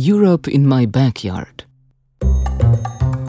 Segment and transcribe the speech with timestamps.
[0.00, 1.66] Europe in my backyard.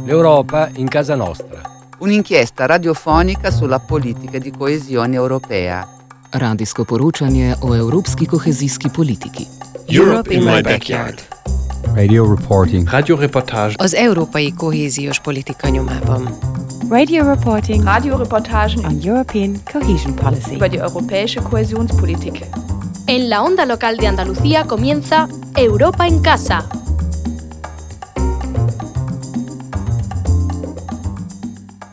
[0.05, 1.61] L'Europa in casa nostra.
[1.97, 5.87] Un'inchiesta radiofonica sulla politica di coesione europea.
[6.29, 9.47] Radijsko poročanje o evropski kohezijski politiki.
[9.87, 11.19] Europe in my backyard.
[11.95, 12.87] Radio reporting.
[12.89, 13.73] Radioreportage.
[13.77, 16.37] Az európai kohéziós politika nyomában.
[16.89, 17.83] Radio reporting.
[17.83, 20.55] Radioreportagen on European cohesion policy.
[20.55, 22.45] über die europäische Kohäsionspolitik.
[23.05, 26.67] En la onda local de Andalucía comienza Europa en casa.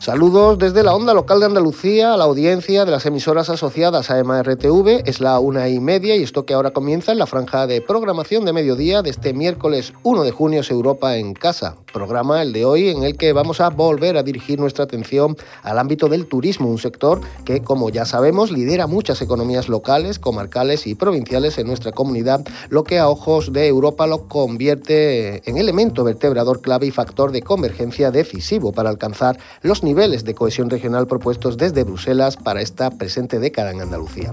[0.07, 4.23] Saludos desde la onda local de Andalucía a la audiencia de las emisoras asociadas a
[4.23, 5.03] MRTV.
[5.05, 8.45] Es la una y media y esto que ahora comienza en la franja de programación
[8.45, 11.75] de mediodía de este miércoles 1 de junio es Europa en casa.
[11.93, 15.79] Programa el de hoy en el que vamos a volver a dirigir nuestra atención al
[15.79, 20.95] ámbito del turismo, un sector que, como ya sabemos, lidera muchas economías locales, comarcales y
[20.95, 26.61] provinciales en nuestra comunidad, lo que a ojos de Europa lo convierte en elemento vertebrador
[26.61, 31.57] clave y factor de convergencia decisivo para alcanzar los niveles niveles de cohesión regional propuestos
[31.57, 34.31] desde Bruselas para esta presente década en Andalucía.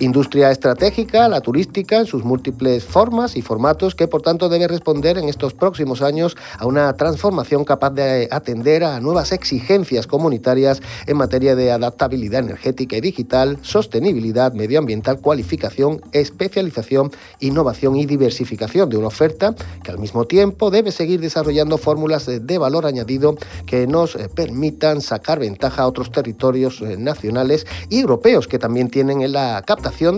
[0.00, 5.16] Industria estratégica, la turística, en sus múltiples formas y formatos, que por tanto debe responder
[5.16, 11.16] en estos próximos años a una transformación capaz de atender a nuevas exigencias comunitarias en
[11.16, 19.08] materia de adaptabilidad energética y digital, sostenibilidad medioambiental, cualificación, especialización, innovación y diversificación de una
[19.08, 23.36] oferta que al mismo tiempo debe seguir desarrollando fórmulas de valor añadido
[23.66, 28.90] que nos eh, permitan sacar ventaja a otros territorios eh, nacionales y europeos que también
[28.90, 29.62] tienen en la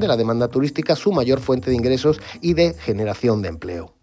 [0.00, 3.94] de la demanda turística su mayor fuente de ingresos y de generación de empleo.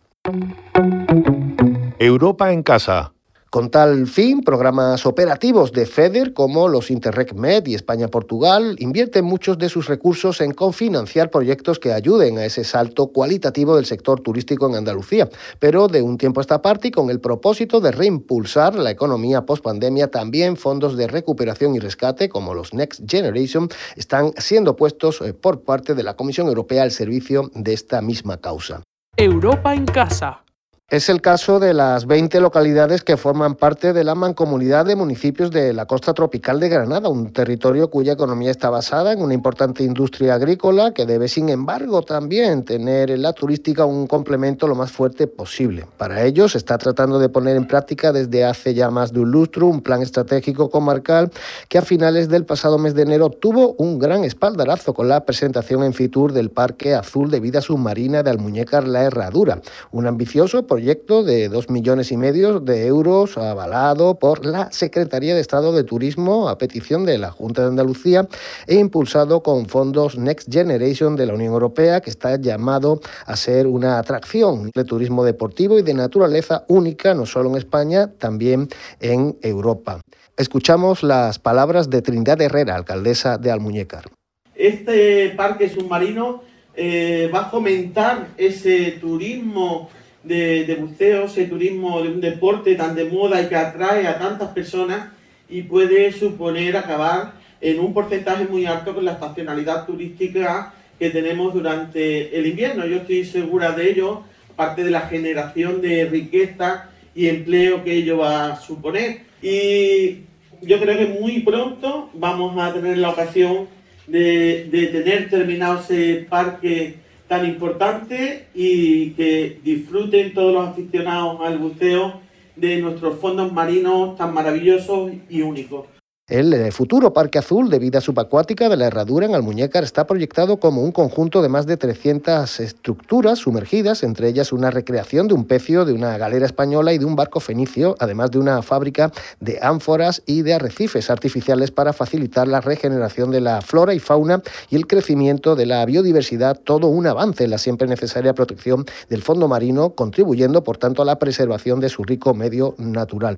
[2.00, 3.15] Europa en casa.
[3.56, 9.58] Con tal fin, programas operativos de FEDER como los Interreg Med y España-Portugal invierten muchos
[9.58, 14.68] de sus recursos en confinanciar proyectos que ayuden a ese salto cualitativo del sector turístico
[14.68, 18.76] en Andalucía, pero de un tiempo a esta parte y con el propósito de reimpulsar
[18.76, 24.76] la economía post-pandemia, también fondos de recuperación y rescate como los Next Generation están siendo
[24.76, 28.84] puestos eh, por parte de la Comisión Europea al servicio de esta misma causa.
[29.16, 30.45] Europa en casa.
[30.92, 35.50] Es el caso de las 20 localidades que forman parte de la mancomunidad de municipios
[35.50, 39.84] de la costa tropical de Granada, un territorio cuya economía está basada en una importante
[39.84, 44.92] industria agrícola que debe, sin embargo, también tener en la turística un complemento lo más
[44.92, 45.88] fuerte posible.
[45.98, 49.32] Para ello, se está tratando de poner en práctica desde hace ya más de un
[49.32, 51.32] lustro un plan estratégico comarcal
[51.68, 55.84] que a finales del pasado mes de enero tuvo un gran espaldarazo con la presentación
[55.84, 61.24] en Fitur del Parque Azul de Vida Submarina de Almuñécar La Herradura, un ambicioso proyecto
[61.24, 66.50] de dos millones y medio de euros avalado por la Secretaría de Estado de Turismo
[66.50, 68.28] a petición de la Junta de Andalucía
[68.68, 73.68] e impulsado con fondos Next Generation de la Unión Europea, que está llamado a ser
[73.68, 78.68] una atracción de turismo deportivo y de naturaleza única, no solo en España, también
[79.00, 80.02] en Europa.
[80.36, 84.10] Escuchamos las palabras de Trinidad Herrera, alcaldesa de Almuñécar.
[84.54, 86.42] Este parque submarino
[86.76, 89.90] eh, va a fomentar ese turismo
[90.26, 94.18] de, de buceo, ese turismo de un deporte tan de moda y que atrae a
[94.18, 95.10] tantas personas
[95.48, 101.54] y puede suponer acabar en un porcentaje muy alto con la estacionalidad turística que tenemos
[101.54, 102.86] durante el invierno.
[102.86, 104.24] Yo estoy segura de ello,
[104.56, 109.22] parte de la generación de riqueza y empleo que ello va a suponer.
[109.42, 110.22] Y
[110.62, 113.68] yo creo que muy pronto vamos a tener la ocasión
[114.08, 116.96] de, de tener terminado ese parque
[117.28, 122.22] tan importante y que disfruten todos los aficionados al buceo
[122.56, 125.95] de nuestros fondos marinos tan maravillosos y únicos.
[126.28, 130.58] El eh, futuro Parque Azul de vida subacuática de la Herradura en Almuñécar está proyectado
[130.58, 135.46] como un conjunto de más de 300 estructuras sumergidas, entre ellas una recreación de un
[135.46, 139.60] pecio, de una galera española y de un barco fenicio, además de una fábrica de
[139.62, 144.42] ánforas y de arrecifes artificiales para facilitar la regeneración de la flora y fauna
[144.72, 149.22] y el crecimiento de la biodiversidad, todo un avance en la siempre necesaria protección del
[149.22, 153.38] fondo marino, contribuyendo por tanto a la preservación de su rico medio natural.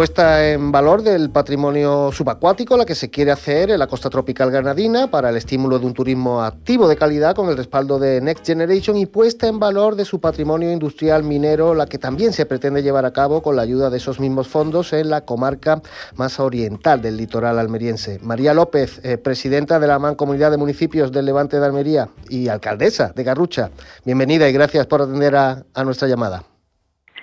[0.00, 4.50] Puesta en valor del patrimonio subacuático, la que se quiere hacer en la costa tropical
[4.50, 8.46] granadina para el estímulo de un turismo activo de calidad con el respaldo de Next
[8.46, 12.82] Generation y puesta en valor de su patrimonio industrial minero, la que también se pretende
[12.82, 15.82] llevar a cabo con la ayuda de esos mismos fondos en la comarca
[16.14, 18.20] más oriental del litoral almeriense.
[18.22, 23.12] María López, eh, presidenta de la Mancomunidad de Municipios del Levante de Almería y alcaldesa
[23.14, 23.70] de Garrucha,
[24.06, 26.49] bienvenida y gracias por atender a, a nuestra llamada.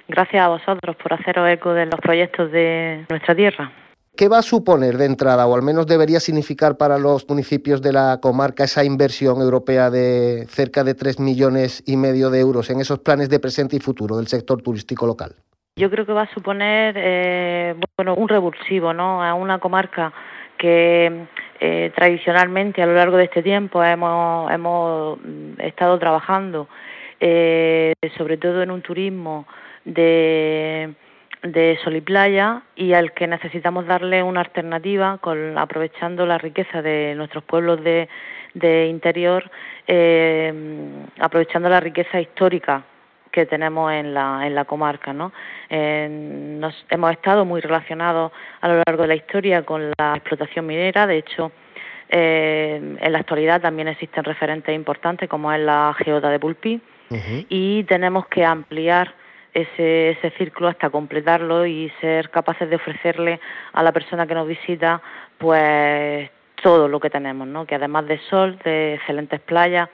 [0.08, 3.72] Gracias a vosotros por haceros eco de los proyectos de nuestra tierra.
[4.16, 7.94] ¿Qué va a suponer de entrada, o al menos debería significar para los municipios de
[7.94, 12.80] la comarca, esa inversión europea de cerca de 3 millones y medio de euros en
[12.80, 15.36] esos planes de presente y futuro del sector turístico local?
[15.76, 19.22] Yo creo que va a suponer eh, bueno, un revulsivo ¿no?
[19.22, 20.12] a una comarca
[20.58, 21.28] que
[21.60, 25.20] eh, tradicionalmente a lo largo de este tiempo hemos, hemos
[25.60, 26.68] estado trabajando,
[27.20, 29.46] eh, sobre todo en un turismo
[29.88, 30.94] de,
[31.44, 36.82] de sol y playa y al que necesitamos darle una alternativa con, aprovechando la riqueza
[36.82, 38.10] de nuestros pueblos de,
[38.54, 39.50] de interior,
[39.88, 40.54] eh,
[41.20, 42.84] aprovechando la riqueza histórica
[43.32, 45.14] que tenemos en la, en la comarca.
[45.14, 45.32] ¿no?
[45.70, 46.08] Eh,
[46.60, 48.32] nos, hemos estado muy relacionados
[48.62, 51.52] a lo largo de la historia con la explotación minera, de hecho,
[52.10, 57.16] eh, en la actualidad también existen referentes importantes como es la geota de Pulpí uh
[57.16, 57.46] -huh.
[57.50, 59.14] y tenemos que ampliar
[59.62, 63.40] ese, ese círculo hasta completarlo y ser capaces de ofrecerle
[63.74, 65.02] a la persona que nos visita
[65.38, 66.30] pues
[66.62, 67.66] todo lo que tenemos, ¿no?
[67.66, 69.90] que además de sol, de excelentes playas,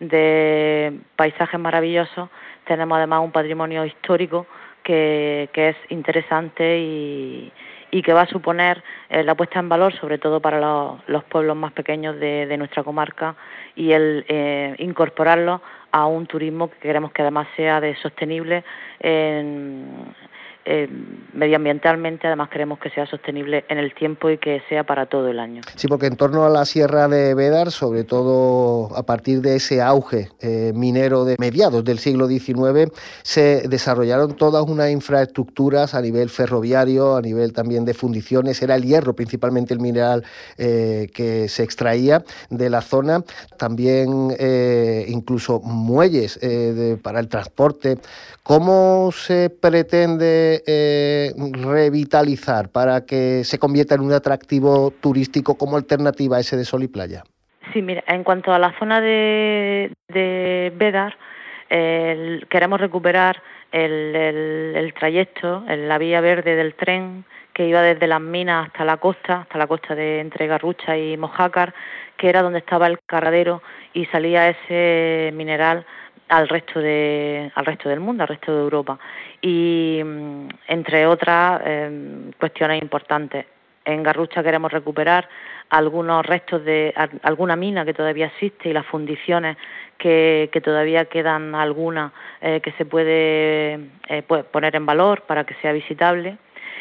[0.00, 2.28] de paisajes maravillosos,
[2.64, 4.46] tenemos además un patrimonio histórico
[4.82, 7.52] que, que es interesante y,
[7.90, 11.24] y que va a suponer eh, la puesta en valor, sobre todo para los, los
[11.24, 13.36] pueblos más pequeños de, de, nuestra comarca,
[13.74, 15.60] y el eh, incorporarlos
[15.92, 18.64] a un turismo que queremos que además sea de sostenible
[19.00, 20.14] en,
[20.68, 20.88] eh,
[21.32, 25.38] medioambientalmente, además queremos que sea sostenible en el tiempo y que sea para todo el
[25.38, 25.60] año.
[25.76, 29.80] Sí, porque en torno a la Sierra de Bédar, sobre todo a partir de ese
[29.80, 32.90] auge eh, minero de mediados del siglo XIX,
[33.22, 38.82] se desarrollaron todas unas infraestructuras a nivel ferroviario, a nivel también de fundiciones, era el
[38.82, 40.24] hierro principalmente el mineral
[40.58, 43.22] eh, que se extraía de la zona,
[43.56, 46.40] también eh, incluso muelles
[47.02, 47.98] para el transporte.
[48.42, 51.32] ¿Cómo se pretende eh,
[51.62, 56.82] revitalizar para que se convierta en un atractivo turístico como alternativa a ese de sol
[56.82, 57.24] y playa?
[57.72, 61.16] Sí, mira, en cuanto a la zona de, de Bedar,
[61.68, 63.42] eh, queremos recuperar
[63.72, 69.40] el, trayecto, la vía verde del tren que iba desde las minas hasta la costa,
[69.42, 71.74] hasta la costa de entre Garrucha y Mojácar,
[72.16, 73.62] que era donde estaba el carradero
[73.94, 75.84] y salía ese mineral
[76.28, 78.98] al resto de al resto del mundo, al resto de Europa
[79.40, 80.00] y
[80.68, 83.46] entre otras eh, cuestiones importantes.
[83.84, 85.28] En Garrucha queremos recuperar
[85.70, 89.56] algunos restos de alguna mina que todavía existe y las fundiciones
[89.98, 93.74] que, que todavía quedan algunas eh, que se puede
[94.08, 96.38] eh, pues poner en valor para que sea visitable.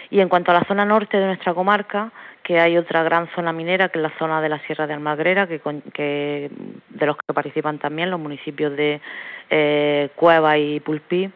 [0.10, 2.12] Y en cuanto a la zona norte de nuestra comarca,
[2.44, 5.48] que hay otra gran zona minera, que es la zona de la Sierra de Almagrera,
[5.48, 5.60] que,
[5.94, 6.52] que
[6.90, 9.02] de los que participan también los municipios de
[9.50, 11.32] eh, Cueva y Pulpí,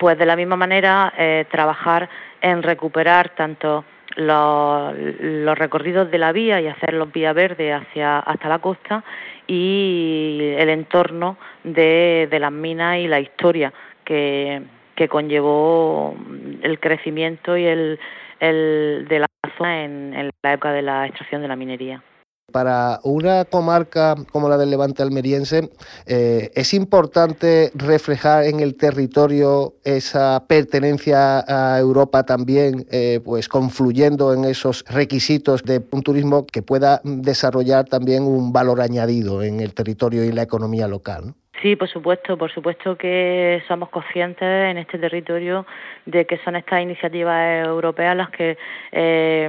[0.00, 2.08] pues de la misma manera eh, trabajar
[2.40, 3.84] en recuperar tanto
[4.16, 9.04] los, los, recorridos de la vía y hacerlos vía verde hacia hasta la costa
[9.46, 14.62] y el entorno de, de las minas y la historia que,
[14.94, 16.16] que conllevó
[16.62, 18.00] el crecimiento y el,
[18.40, 19.26] el de la
[19.58, 22.02] zona en, en la época de la extracción de la minería.
[22.50, 25.70] Para una comarca como la del Levante almeriense,
[26.06, 34.34] eh, es importante reflejar en el territorio esa pertenencia a Europa también, eh, pues confluyendo
[34.34, 39.74] en esos requisitos de un turismo que pueda desarrollar también un valor añadido en el
[39.74, 41.28] territorio y la economía local.
[41.28, 41.34] ¿no?
[41.62, 45.66] Sí, por supuesto, por supuesto que somos conscientes en este territorio
[46.06, 48.56] de que son estas iniciativas europeas las que
[48.92, 49.48] eh,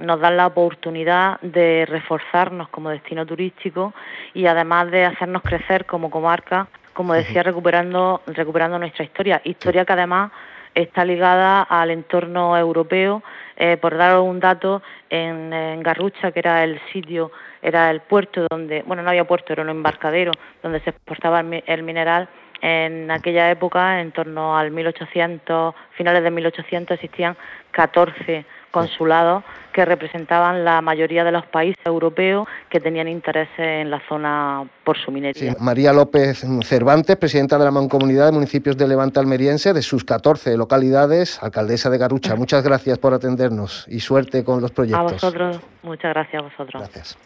[0.00, 3.92] nos dan la oportunidad de reforzarnos como destino turístico
[4.32, 9.92] y además de hacernos crecer como comarca, como decía, recuperando, recuperando nuestra historia, historia que
[9.92, 10.32] además
[10.74, 13.22] está ligada al entorno europeo.
[13.56, 18.46] Eh, por dar un dato, en, en, Garrucha, que era el sitio, era el puerto
[18.50, 22.28] donde, bueno, no había puerto, era un embarcadero donde se exportaba el, el mineral.
[22.62, 27.36] En aquella época, en torno al 1800, finales de 1800, existían
[27.70, 34.00] 14 consulados que representaban la mayoría de los países europeos que tenían intereses en la
[34.08, 35.54] zona por su minería.
[35.60, 40.56] María López Cervantes, presidenta de la Mancomunidad de Municipios de Levante Almeriense, de sus 14
[40.56, 42.34] localidades, alcaldesa de Garucha.
[42.36, 45.00] Muchas gracias por atendernos y suerte con los proyectos.
[45.00, 46.82] A vosotros, muchas gracias a vosotros.
[46.82, 47.18] Gracias.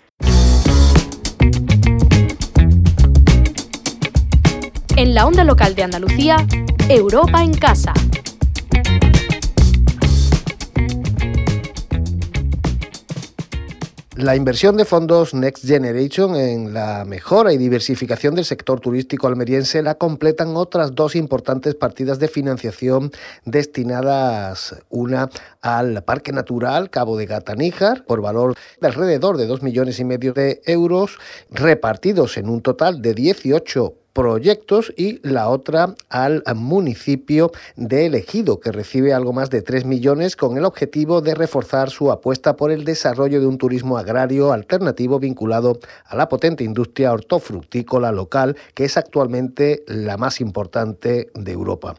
[4.96, 6.36] En la onda local de Andalucía,
[6.88, 7.92] Europa en casa.
[14.16, 19.82] La inversión de fondos Next Generation en la mejora y diversificación del sector turístico almeriense
[19.82, 23.10] la completan otras dos importantes partidas de financiación
[23.44, 25.30] destinadas una
[25.62, 30.32] al Parque Natural Cabo de Gata-Níjar por valor de alrededor de dos millones y medio
[30.32, 31.18] de euros
[31.50, 38.72] repartidos en un total de 18 proyectos y la otra al municipio de Elegido, que
[38.72, 42.84] recibe algo más de 3 millones con el objetivo de reforzar su apuesta por el
[42.84, 48.96] desarrollo de un turismo agrario alternativo vinculado a la potente industria hortofrutícola local, que es
[48.96, 51.96] actualmente la más importante de Europa.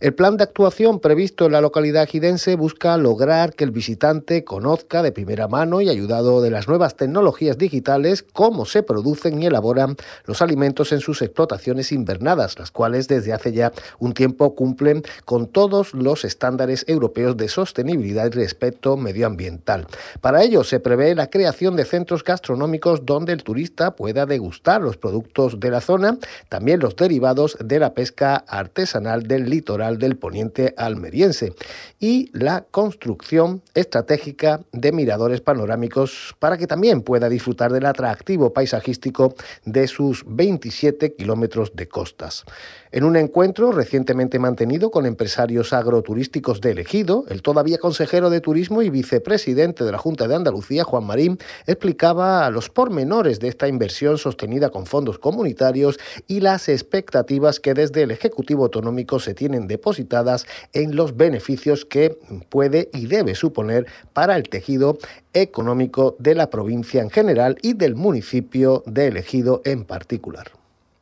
[0.00, 5.02] El plan de actuación previsto en la localidad gidense busca lograr que el visitante conozca
[5.02, 9.96] de primera mano y ayudado de las nuevas tecnologías digitales cómo se producen y elaboran
[10.24, 15.48] los alimentos en sus explotaciones invernadas, las cuales desde hace ya un tiempo cumplen con
[15.48, 19.88] todos los estándares europeos de sostenibilidad y respeto medioambiental.
[20.20, 24.96] Para ello se prevé la creación de centros gastronómicos donde el turista pueda degustar los
[24.96, 30.74] productos de la zona, también los derivados de la pesca artesanal del litoral del poniente
[30.76, 31.54] almeriense
[31.98, 39.34] y la construcción estratégica de miradores panorámicos para que también pueda disfrutar del atractivo paisajístico
[39.64, 42.44] de sus 27 kilómetros de costas.
[42.90, 48.82] En un encuentro recientemente mantenido con empresarios agroturísticos de Elegido, el todavía consejero de Turismo
[48.82, 54.18] y vicepresidente de la Junta de Andalucía, Juan Marín, explicaba los pormenores de esta inversión
[54.18, 60.46] sostenida con fondos comunitarios y las expectativas que desde el Ejecutivo Autonómico se tienen depositadas
[60.72, 62.18] en los beneficios que
[62.48, 64.98] puede y debe suponer para el tejido
[65.32, 70.50] económico de la provincia en general y del municipio de Elegido en particular.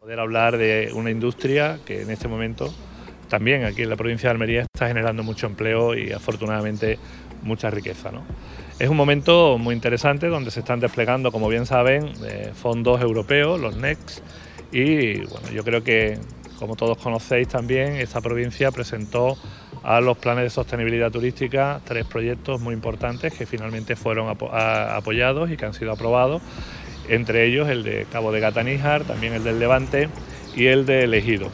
[0.00, 2.72] Poder hablar de una industria que en este momento
[3.28, 6.98] también aquí en la provincia de Almería está generando mucho empleo y afortunadamente
[7.42, 8.12] mucha riqueza.
[8.12, 8.22] ¿no?
[8.78, 13.58] Es un momento muy interesante donde se están desplegando, como bien saben, eh, fondos europeos,
[13.58, 14.22] los NECS,
[14.70, 16.18] y bueno, yo creo que,
[16.58, 19.36] como todos conocéis también, esta provincia presentó
[19.82, 25.56] a los planes de sostenibilidad turística tres proyectos muy importantes que finalmente fueron apoyados y
[25.56, 26.42] que han sido aprobados
[27.08, 30.08] entre ellos el de Cabo de Gataníjar, también el del Levante
[30.56, 31.50] y el de Elegido,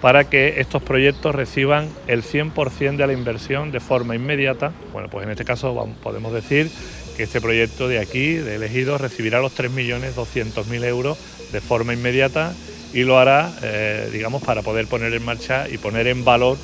[0.00, 4.72] para que estos proyectos reciban el 100% de la inversión de forma inmediata.
[4.92, 6.70] Bueno, pues en este caso podemos decir
[7.16, 11.18] que este proyecto de aquí, de Elegido, recibirá los 3.200.000 euros
[11.52, 12.52] de forma inmediata
[12.94, 16.56] y lo hará, eh, digamos, para poder poner en marcha y poner en valor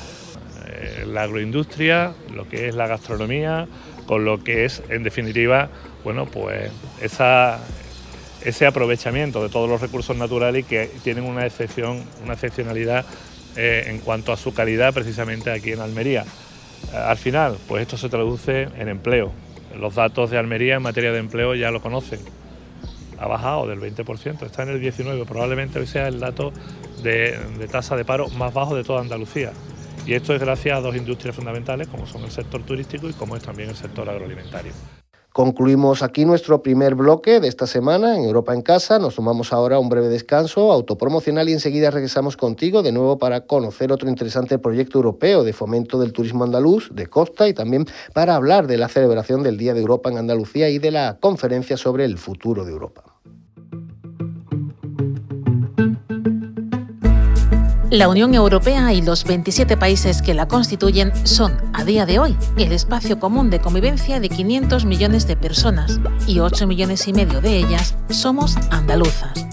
[0.65, 3.67] eh, la agroindustria, lo que es la gastronomía,
[4.05, 5.69] con lo que es, en definitiva,
[6.05, 6.71] bueno, pues
[7.01, 7.59] esa,
[8.45, 13.05] ese aprovechamiento de todos los recursos naturales que tienen una excepción, una excepcionalidad
[13.57, 16.23] eh, en cuanto a su calidad precisamente aquí en Almería.
[16.93, 19.33] Al final, pues esto se traduce en empleo.
[19.77, 22.21] Los datos de Almería en materia de empleo ya lo conocen.
[23.21, 26.51] Ha bajado del 20%, está en el 19%, probablemente hoy sea el dato
[27.03, 27.37] de,
[27.71, 29.51] tasa de paro más bajo de toda Andalucía.
[30.07, 33.35] Y esto es gracias a dos industrias fundamentales como son el sector turístico y como
[33.35, 34.71] es también el sector agroalimentario.
[35.33, 38.99] Concluimos aquí nuestro primer bloque de esta semana en Europa en Casa.
[38.99, 43.93] Nos tomamos ahora un breve descanso autopromocional y enseguida regresamos contigo de nuevo para conocer
[43.93, 48.67] otro interesante proyecto europeo de fomento del turismo andaluz de costa y también para hablar
[48.67, 52.17] de la celebración del Día de Europa en Andalucía y de la conferencia sobre el
[52.17, 53.10] futuro de Europa.
[57.91, 62.37] La Unión Europea y los 27 países que la constituyen son, a día de hoy,
[62.55, 67.41] el espacio común de convivencia de 500 millones de personas y 8 millones y medio
[67.41, 69.45] de ellas somos andaluzas.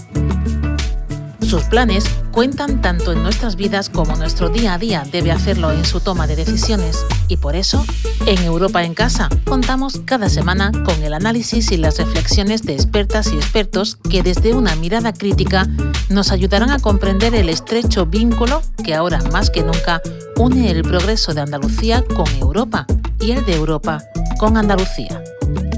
[1.49, 5.83] Sus planes cuentan tanto en nuestras vidas como nuestro día a día debe hacerlo en
[5.83, 7.83] su toma de decisiones y por eso,
[8.27, 13.33] en Europa en Casa, contamos cada semana con el análisis y las reflexiones de expertas
[13.33, 15.67] y expertos que desde una mirada crítica
[16.09, 20.03] nos ayudarán a comprender el estrecho vínculo que ahora más que nunca
[20.37, 22.85] une el progreso de Andalucía con Europa
[23.19, 24.03] y el de Europa
[24.37, 25.23] con Andalucía.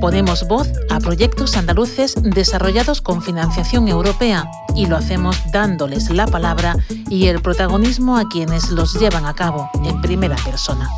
[0.01, 6.75] Ponemos voz a proyectos andaluces desarrollados con financiación europea y lo hacemos dándoles la palabra
[7.08, 10.89] y el protagonismo a quienes los llevan a cabo en primera persona.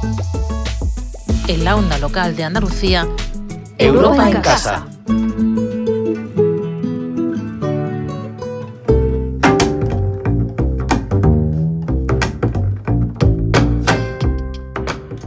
[1.49, 3.05] en la onda local de Andalucía,
[3.77, 4.85] Europa, en casa.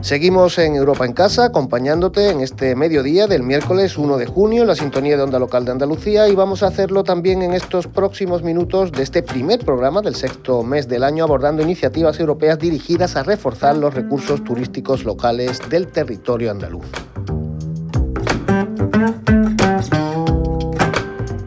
[0.06, 4.68] Seguimos en Europa en Casa, acompañándote en este mediodía del miércoles 1 de junio en
[4.68, 8.44] la sintonía de Onda Local de Andalucía y vamos a hacerlo también en estos próximos
[8.44, 13.24] minutos de este primer programa del sexto mes del año abordando iniciativas europeas dirigidas a
[13.24, 16.86] reforzar los recursos turísticos locales del territorio andaluz.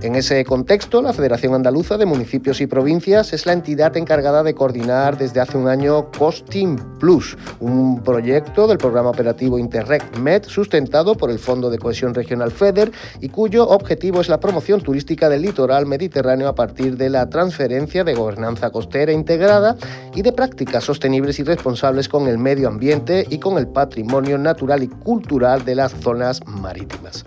[0.10, 4.56] En ese contexto, la Federación Andaluza de Municipios y Provincias es la entidad encargada de
[4.56, 11.14] coordinar desde hace un año Costing Plus, un proyecto del programa operativo Interreg Med sustentado
[11.14, 15.44] por el Fondo de Cohesión Regional FEDER y cuyo objetivo es la promoción turística del
[15.44, 19.78] litoral mediterráneo a partir de la transferencia de gobernanza costera integrada
[20.16, 24.82] y de prácticas sostenibles y responsables con el medio ambiente y con el patrimonio natural
[24.82, 27.26] y cultural de las zonas marítimas.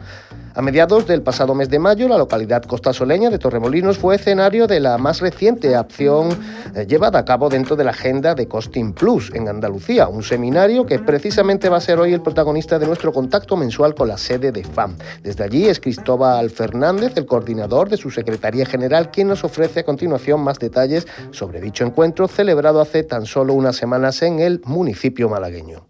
[0.55, 4.81] A mediados del pasado mes de mayo, la localidad costasoleña de Torremolinos fue escenario de
[4.81, 6.29] la más reciente acción
[6.75, 10.85] eh, llevada a cabo dentro de la agenda de Costing Plus en Andalucía, un seminario
[10.85, 14.53] que precisamente va a ser hoy el protagonista de nuestro contacto mensual con la sede
[14.53, 14.99] de FAM.
[15.23, 19.85] Desde allí es Cristóbal Fernández, el coordinador de su Secretaría General, quien nos ofrece a
[19.85, 25.31] continuación más detalles sobre dicho encuentro celebrado hace tan solo unas semanas en el municipio
[25.31, 25.87] malagueño.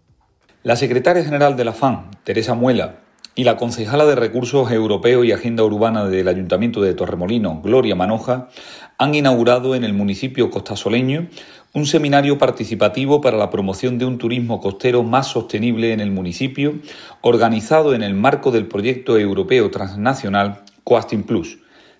[0.63, 3.02] La secretaria general de la FAM, Teresa Muela,
[3.35, 8.49] y la concejala de Recursos Europeos y Agenda Urbana del Ayuntamiento de Torremolino, Gloria Manoja,
[8.97, 11.27] han inaugurado en el municipio costasoleño
[11.73, 16.75] un seminario participativo para la promoción de un turismo costero más sostenible en el municipio,
[17.21, 21.57] organizado en el marco del proyecto europeo transnacional Coasting Plus,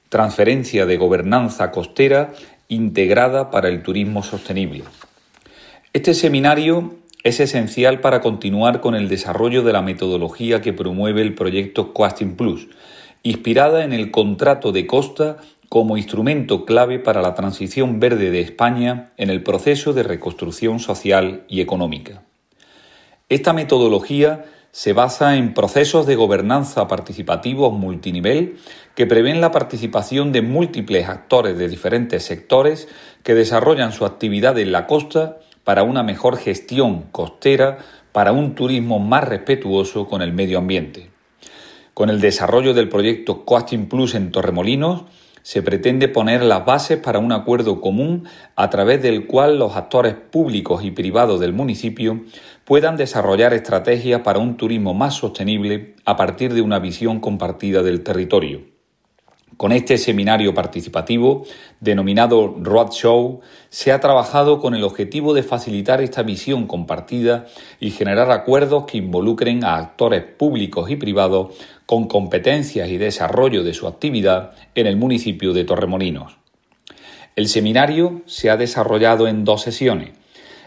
[0.10, 2.34] transferencia de gobernanza costera
[2.68, 4.84] integrada para el turismo sostenible.
[5.92, 11.34] Este seminario es esencial para continuar con el desarrollo de la metodología que promueve el
[11.34, 12.68] proyecto Coasting Plus,
[13.24, 15.38] inspirada en el contrato de costa
[15.70, 21.46] como instrumento clave para la transición verde de España en el proceso de reconstrucción social
[21.48, 22.24] y económica.
[23.30, 28.58] Esta metodología se basa en procesos de gobernanza participativos multinivel
[28.96, 32.88] que prevén la participación de múltiples actores de diferentes sectores
[33.24, 37.78] que desarrollan su actividad en la costa para una mejor gestión costera,
[38.12, 41.10] para un turismo más respetuoso con el medio ambiente.
[41.94, 45.04] Con el desarrollo del proyecto Coasting Plus en Torremolinos,
[45.44, 50.16] se pretende poner las bases para un acuerdo común a través del cual los actores
[50.16, 52.22] públicos y privados del municipio
[52.64, 58.04] puedan desarrollar estrategias para un turismo más sostenible a partir de una visión compartida del
[58.04, 58.73] territorio.
[59.64, 61.46] Con este seminario participativo,
[61.80, 67.46] denominado Roadshow, se ha trabajado con el objetivo de facilitar esta visión compartida
[67.80, 73.74] y generar acuerdos que involucren a actores públicos y privados con competencias y desarrollo de
[73.74, 76.36] su actividad en el municipio de Torremolinos.
[77.38, 80.10] El seminario se ha desarrollado en dos sesiones.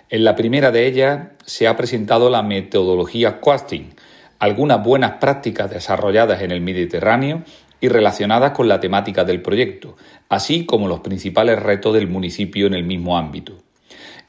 [0.09, 3.95] En la primera de ellas se ha presentado la metodología Coasting,
[4.39, 7.43] algunas buenas prácticas desarrolladas en el Mediterráneo
[7.81, 9.97] y relacionadas con la temática del proyecto,
[10.29, 13.55] así como los principales retos del municipio en el mismo ámbito.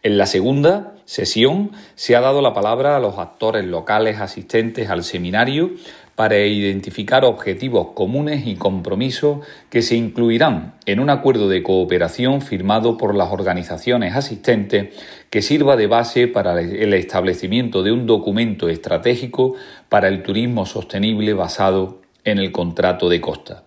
[0.04, 5.04] En la segunda sesión se ha dado la palabra a los actores locales asistentes al
[5.04, 5.72] seminario
[6.16, 12.98] para identificar objetivos comunes y compromisos que se incluirán en un acuerdo de cooperación firmado
[12.98, 14.96] por las organizaciones asistentes
[15.30, 19.54] que sirva de base para el establecimiento de un documento estratégico
[19.90, 23.64] para el turismo sostenible basado en el contrato de costa.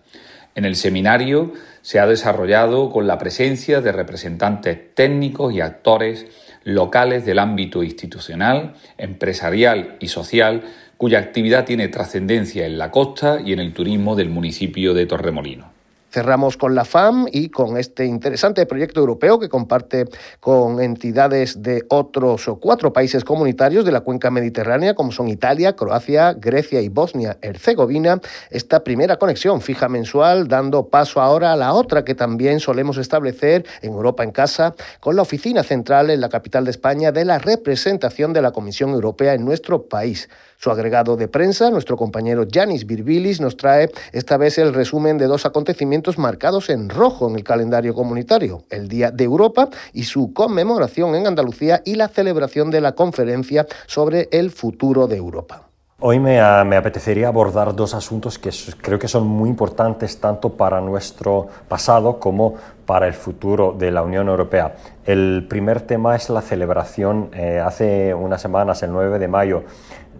[0.55, 6.27] En el seminario se ha desarrollado con la presencia de representantes técnicos y actores
[6.63, 10.63] locales del ámbito institucional, empresarial y social,
[10.97, 15.80] cuya actividad tiene trascendencia en la costa y en el turismo del municipio de Torremolinos.
[16.11, 20.05] Cerramos con la FAM y con este interesante proyecto europeo que comparte
[20.41, 26.33] con entidades de otros cuatro países comunitarios de la cuenca mediterránea, como son Italia, Croacia,
[26.33, 28.19] Grecia y Bosnia-Herzegovina.
[28.49, 33.65] Esta primera conexión fija mensual, dando paso ahora a la otra que también solemos establecer
[33.81, 37.39] en Europa en Casa, con la oficina central en la capital de España de la
[37.39, 40.27] representación de la Comisión Europea en nuestro país.
[40.63, 45.25] Su agregado de prensa, nuestro compañero Yanis Birbilis, nos trae esta vez el resumen de
[45.25, 50.33] dos acontecimientos marcados en rojo en el calendario comunitario, el Día de Europa y su
[50.33, 55.63] conmemoración en Andalucía y la celebración de la conferencia sobre el futuro de Europa.
[56.03, 58.49] Hoy me, me, apetecería abordar dos asuntos que
[58.81, 62.55] creo que son muy importantes tanto para nuestro pasado como
[62.87, 64.75] para el futuro de la Unión Europea.
[65.05, 69.63] El primer tema es la celebración eh, hace unas semanas, el 9 de mayo,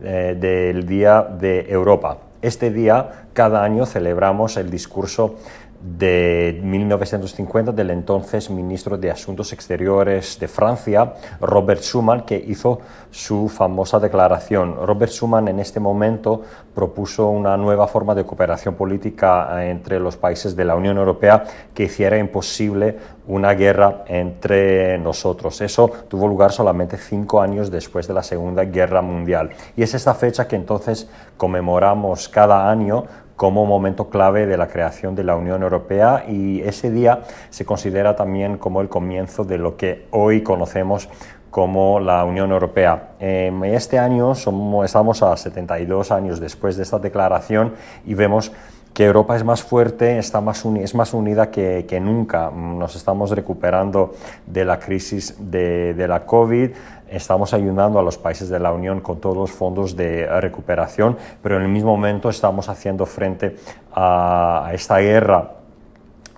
[0.03, 2.17] eh, del Día de Europa.
[2.41, 5.35] Este día, cada año celebramos el discurso
[5.83, 13.49] de 1950 del entonces ministro de Asuntos Exteriores de Francia, Robert Schuman, que hizo su
[13.49, 14.75] famosa declaración.
[14.85, 16.41] Robert Schuman en este momento
[16.75, 21.83] propuso una nueva forma de cooperación política entre los países de la Unión Europea que
[21.83, 25.61] hiciera imposible una guerra entre nosotros.
[25.61, 29.49] Eso tuvo lugar solamente cinco años después de la Segunda Guerra Mundial.
[29.75, 33.05] Y es esta fecha que entonces conmemoramos cada año
[33.41, 38.15] como momento clave de la creación de la Unión Europea y ese día se considera
[38.15, 41.09] también como el comienzo de lo que hoy conocemos
[41.49, 43.13] como la Unión Europea.
[43.19, 47.73] este año somos, estamos a 72 años después de esta declaración
[48.05, 48.51] y vemos
[48.93, 52.51] que Europa es más fuerte, está más es más unida que, que, nunca.
[52.51, 54.13] Nos estamos recuperando
[54.45, 56.71] de la crisis de, de la COVID,
[57.11, 61.57] estamos ayudando a los países de la Unión con todos los fondos de recuperación, pero
[61.57, 63.57] en el mismo momento estamos haciendo frente
[63.93, 65.60] a esta guerra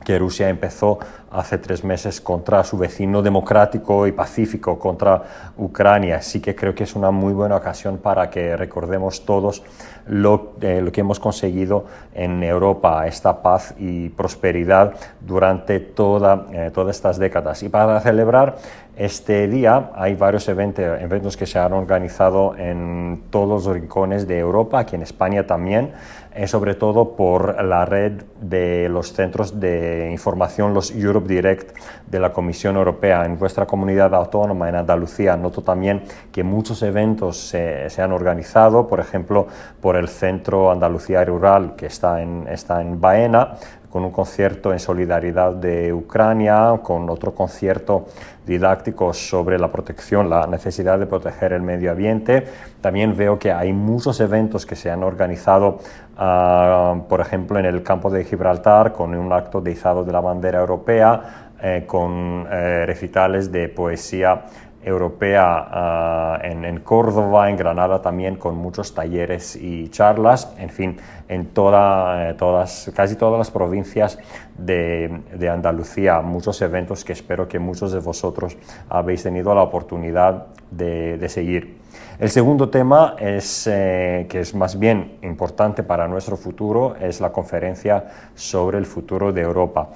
[0.03, 0.99] que Rusia empezó
[1.31, 5.23] hace tres meses contra su vecino democrático y pacífico, contra
[5.57, 6.17] Ucrania.
[6.17, 9.63] Así que creo que es una muy buena ocasión para que recordemos todos
[10.05, 16.71] lo, eh, lo que hemos conseguido en Europa, esta paz y prosperidad durante toda, eh,
[16.73, 17.63] todas estas décadas.
[17.63, 18.57] Y para celebrar
[18.95, 24.37] este día hay varios eventos, eventos que se han organizado en todos los rincones de
[24.37, 25.93] Europa, aquí en España también,
[26.35, 32.19] eh, sobre todo por la red de los centros de información, los Europe Direct de
[32.19, 33.25] la Comisión Europea.
[33.25, 38.87] En vuestra comunidad autónoma, en Andalucía, noto también que muchos eventos se, se han organizado,
[38.87, 39.47] por ejemplo,
[39.81, 43.55] por el Centro Andalucía Rural que está en, está en Baena,
[43.93, 48.07] con un concierto en solidaridad de Ucrania, con otro concierto
[48.43, 52.43] didáctico sobre la protección, la necesidad de proteger el medio ambiente.
[52.81, 55.77] También veo que hay muchos eventos que se han organizado,
[56.17, 60.21] ah, por ejemplo, en el campo de Gibraltar, con un acto de izado de la
[60.21, 64.41] bandera europea, eh, con eh, recitales de poesía
[64.83, 71.41] europea ah, en, Córdoba, en Granada también, con muchos talleres y charlas, en fin, en
[71.41, 74.17] eh, todas, casi todas las provincias
[74.57, 78.57] de, Andalucía, muchos eventos que espero que muchos de vosotros
[78.89, 81.83] habéis tenido la oportunidad de, de seguir.
[82.19, 87.31] El segundo tema es, eh, que es más bien importante para nuestro futuro, es la
[87.31, 89.89] conferencia sobre el futuro de Europa.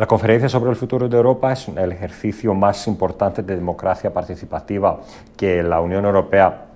[0.00, 4.98] La conferencia sobre el futuro de Europa es el ejercicio más importante de democracia participativa
[5.36, 6.68] que la Unión Europea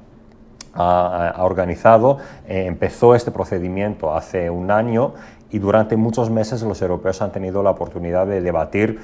[0.75, 2.19] ha, organizado.
[2.47, 5.15] Eh, empezó este procedimiento hace un año
[5.51, 9.01] y durante muchos meses los europeos han tenido la oportunidad de debatir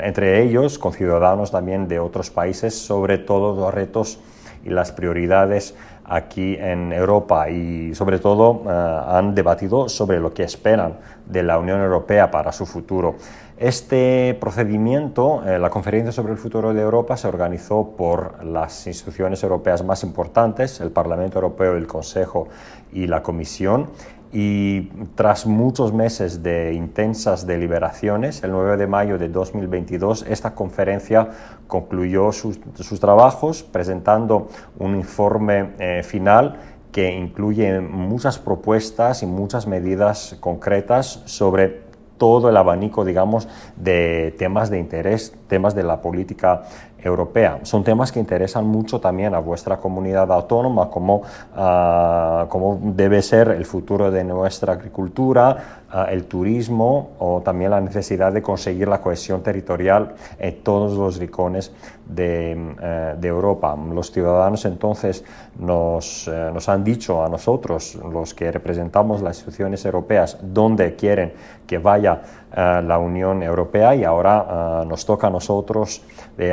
[0.00, 4.20] entre ellos, con ciudadanos también de otros países, sobre todos los retos
[4.64, 10.42] y las prioridades aquí en Europa y sobre todo eh, han debatido sobre lo que
[10.42, 13.16] esperan de la Unión Europea para su futuro.
[13.56, 19.42] Este procedimiento, eh, la Conferencia sobre el Futuro de Europa, se organizó por las instituciones
[19.42, 22.48] europeas más importantes, el Parlamento Europeo, el Consejo
[22.92, 23.90] y la Comisión,
[24.34, 31.28] y tras muchos meses de intensas deliberaciones, el 9 de mayo de 2022, esta conferencia
[31.68, 32.58] concluyó sus,
[32.98, 34.48] trabajos presentando
[34.80, 36.56] un informe eh, final
[36.90, 41.84] que incluye muchas propuestas y muchas medidas concretas sobre
[42.18, 46.62] todo el abanico, digamos, de temas de interés, temas de la política
[47.04, 47.60] europea.
[47.62, 51.22] Son temas que interesan mucho también a vuestra comunidad autónoma, como,
[51.56, 58.32] uh, como debe ser el futuro de nuestra agricultura, el turismo o también la necesidad
[58.32, 61.72] de conseguir la cohesión territorial en todos los rincones
[62.06, 63.76] de, uh, de Europa.
[63.76, 65.24] Los ciudadanos entonces
[65.58, 71.32] nos, nos, han dicho a nosotros, los que representamos las instituciones europeas, dónde quieren
[71.66, 72.20] que vaya
[72.54, 76.02] la Unión Europea y ahora nos toca a nosotros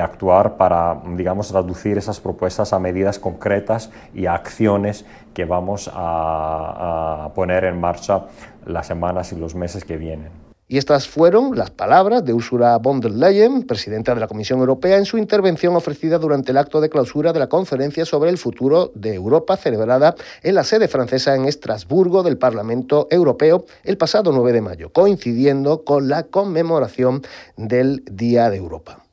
[0.02, 7.26] actuar para, digamos, traducir esas propuestas a medidas concretas y a acciones que vamos a,
[7.26, 8.26] a poner en marcha
[8.66, 10.42] las semanas y los meses que vienen.
[10.72, 14.98] Y estas fueron las palabras de Ursula von der Leyen, presidenta de la Comisión Europea,
[14.98, 18.90] en su intervención ofrecida durante el acto de clausura de la conferencia sobre el futuro
[18.96, 24.54] de Europa, celebrada en la sede francesa en Estrasburgo del Parlamento Europeo el pasado 9
[24.54, 27.22] de mayo, coincidiendo con la conmemoración
[27.58, 29.04] del Día de Europa.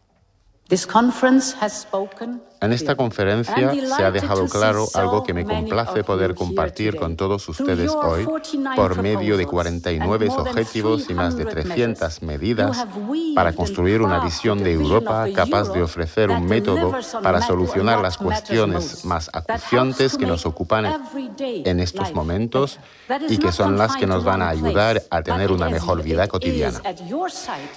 [0.68, 6.02] This conference has spoken En esta conferencia se ha dejado claro algo que me complace
[6.02, 8.26] poder compartir con todos ustedes hoy
[8.74, 12.84] por medio de 49 objetivos y más de 300 medidas
[13.34, 16.92] para construir una visión de Europa capaz de ofrecer un método
[17.22, 20.86] para solucionar las cuestiones más acuciantes que nos ocupan
[21.38, 22.80] en estos momentos
[23.28, 26.80] y que son las que nos van a ayudar a tener una mejor vida cotidiana.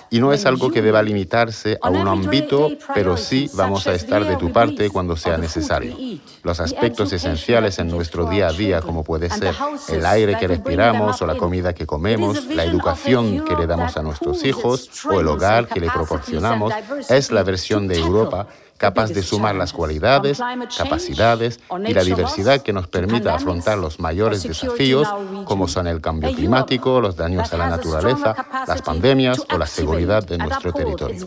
[0.10, 4.26] Y no es algo que deba limitarse a un ámbito, pero sí vamos a estar
[4.26, 5.96] de tu parte cuando sea necesario.
[6.44, 9.56] Los aspectos esenciales en nuestro día a día, como puede ser
[9.90, 14.04] el aire que respiramos o la comida que comemos, la educación que le damos a
[14.04, 16.74] nuestros hijos o el hogar que le proporcionamos,
[17.10, 18.48] es la versión de Europa
[18.82, 20.42] capaz de sumar las cualidades,
[20.76, 25.08] capacidades y la diversidad que nos permita afrontar los mayores desafíos
[25.46, 28.36] como son el cambio climático, los daños a la naturaleza,
[28.68, 31.24] las pandemias o la seguridad de nuestro territorio.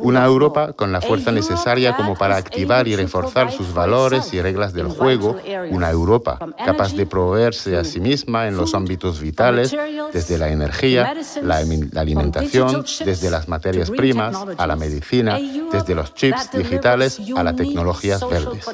[0.00, 4.74] Una Europa con la fuerza necesaria como para activar y reforzar sus valores y reglas
[4.74, 5.36] del juego,
[5.70, 9.74] una Europa capaz de proveerse a sí misma en los ámbitos vitales,
[10.12, 11.64] desde la energía, la
[11.96, 15.38] alimentación, desde las materias primas a la medicina,
[15.72, 18.66] desde los chips digitales a las tecnologías verdes.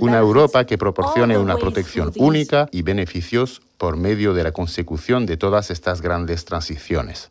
[0.00, 5.36] Una Europa que proporcione una protección única y beneficios por medio de la consecución de
[5.36, 7.30] todas estas grandes transiciones.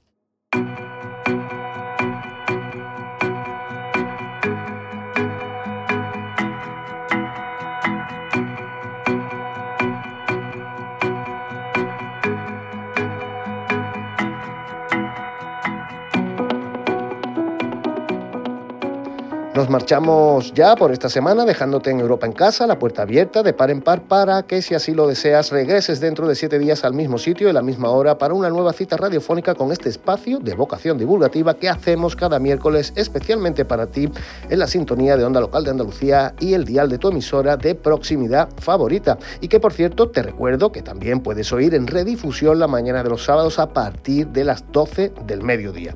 [19.55, 23.51] Nos marchamos ya por esta semana dejándote en Europa en casa, la puerta abierta de
[23.51, 26.93] par en par para que si así lo deseas regreses dentro de siete días al
[26.93, 30.53] mismo sitio y la misma hora para una nueva cita radiofónica con este espacio de
[30.53, 34.07] vocación divulgativa que hacemos cada miércoles especialmente para ti
[34.49, 37.73] en la sintonía de Onda Local de Andalucía y el dial de tu emisora de
[37.73, 39.17] proximidad favorita.
[39.41, 43.09] Y que por cierto te recuerdo que también puedes oír en redifusión la mañana de
[43.09, 45.95] los sábados a partir de las 12 del mediodía.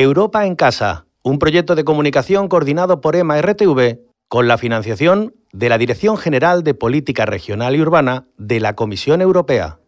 [0.00, 5.68] Europa en Casa, un proyecto de comunicación coordinado por EMA RTV con la financiación de
[5.68, 9.80] la Dirección General de Política Regional y Urbana de la Comisión Europea.